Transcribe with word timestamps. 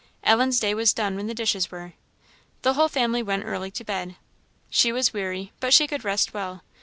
Ellen's 0.23 0.59
day 0.59 0.73
was 0.73 0.93
done 0.95 1.15
when 1.15 1.27
the 1.27 1.35
dishes 1.35 1.69
were. 1.69 1.93
The 2.63 2.73
whole 2.73 2.87
family 2.89 3.21
went 3.21 3.45
early 3.45 3.69
to 3.69 3.83
bed. 3.83 4.15
She 4.71 4.91
was 4.91 5.13
weary 5.13 5.51
but 5.59 5.75
she 5.75 5.85
could 5.85 6.03
rest 6.03 6.33
well. 6.33 6.63